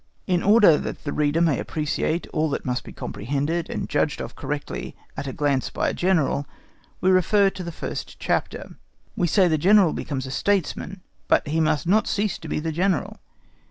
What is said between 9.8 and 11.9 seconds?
becomes a Statesman, but he must